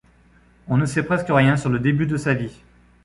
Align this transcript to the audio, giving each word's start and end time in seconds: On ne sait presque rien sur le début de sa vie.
On 0.67 0.77
ne 0.77 0.87
sait 0.87 1.03
presque 1.03 1.27
rien 1.29 1.57
sur 1.57 1.69
le 1.69 1.77
début 1.77 2.07
de 2.07 2.17
sa 2.17 2.33
vie. 2.33 2.63